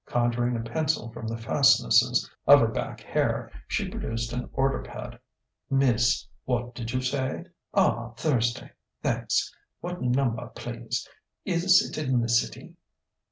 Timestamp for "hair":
3.01-3.51